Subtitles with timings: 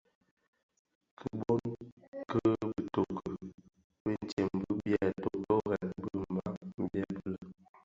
[1.17, 1.63] Kiboň
[2.29, 2.39] ki
[2.75, 3.33] bitoki
[4.05, 6.55] bitsem bi byè totorèn bi Mbam
[6.91, 7.43] byèbi lè: